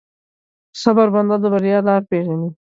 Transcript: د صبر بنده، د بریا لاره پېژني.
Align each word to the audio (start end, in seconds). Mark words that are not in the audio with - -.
د 0.73 0.73
صبر 0.81 1.07
بنده، 1.15 1.35
د 1.41 1.45
بریا 1.53 1.79
لاره 1.87 2.05
پېژني. 2.09 2.49